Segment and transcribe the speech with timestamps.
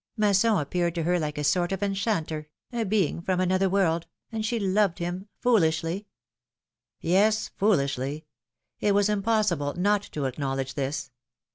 [0.17, 4.07] Mas son appeared to her like a sort of enchanter, a being from another world,
[4.31, 6.07] and she loved him— foolishly
[6.99, 8.25] —"Yes; foolishly!
[8.79, 11.11] It was impossible not to acknowledge this.